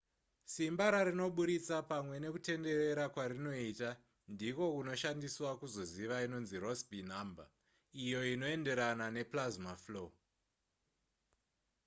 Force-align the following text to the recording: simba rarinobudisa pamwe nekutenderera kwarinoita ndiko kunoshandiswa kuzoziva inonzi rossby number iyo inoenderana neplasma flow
simba 0.53 0.85
rarinobudisa 0.93 1.77
pamwe 1.91 2.15
nekutenderera 2.19 3.05
kwarinoita 3.13 3.89
ndiko 4.33 4.63
kunoshandiswa 4.75 5.49
kuzoziva 5.59 6.15
inonzi 6.25 6.55
rossby 6.63 6.99
number 7.11 7.47
iyo 8.03 8.19
inoenderana 8.33 9.05
neplasma 9.17 9.71
flow 9.83 10.07